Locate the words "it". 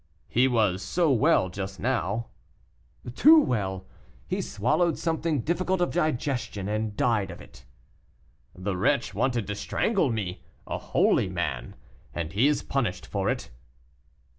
7.39-7.65, 13.29-13.51